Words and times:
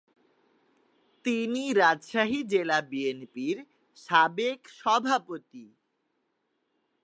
তিনি 1.25 1.63
রাজশাহী 1.73 2.39
জেলা 2.43 2.79
বিএনপির 2.81 3.57
সাবেক 3.97 4.59
সভাপতি। 4.79 5.65